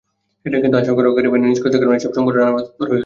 [0.41, 2.99] কিন্তু আইনশৃঙ্খলা রক্ষাকারী বাহিনীর নিষ্ক্রিয়তার কারণে এসব সংগঠন নানাভাবে তৎপর রয়েছে।